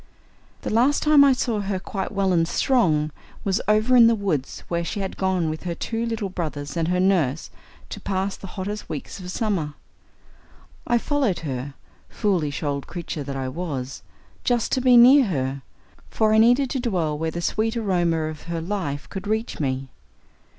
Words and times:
The 0.63 0.71
last 0.73 1.03
time 1.03 1.23
I 1.23 1.31
saw 1.31 1.59
her 1.59 1.77
quite 1.79 2.11
well 2.11 2.33
and 2.33 2.47
strong 2.47 3.11
was 3.43 3.61
over 3.67 3.95
in 3.95 4.07
the 4.07 4.15
woods 4.15 4.63
where 4.67 4.83
she 4.83 4.99
had 4.99 5.15
gone 5.15 5.47
with 5.47 5.61
her 5.61 5.75
two 5.75 6.07
little 6.07 6.27
brothers 6.29 6.75
and 6.75 6.87
her 6.87 6.99
nurse 6.99 7.51
to 7.89 7.99
pass 8.01 8.35
the 8.35 8.47
hottest 8.57 8.89
weeks 8.89 9.19
of 9.19 9.29
summer. 9.29 9.75
I 10.87 10.97
followed 10.97 11.41
her, 11.41 11.75
foolish 12.09 12.63
old 12.63 12.87
creature 12.87 13.21
that 13.23 13.35
I 13.35 13.47
was, 13.47 14.01
just 14.43 14.71
to 14.71 14.81
be 14.81 14.97
near 14.97 15.25
her, 15.25 15.61
for 16.09 16.33
I 16.33 16.39
needed 16.39 16.71
to 16.71 16.79
dwell 16.79 17.15
where 17.15 17.29
the 17.29 17.39
sweet 17.39 17.77
aroma 17.77 18.23
of 18.23 18.41
her 18.49 18.59
life 18.59 19.07
could 19.07 19.27
reach 19.27 19.59
me. 19.59 19.89